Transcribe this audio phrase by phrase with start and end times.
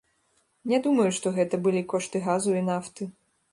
[0.71, 3.03] Не думаю, што гэта былі кошты газу і нафты.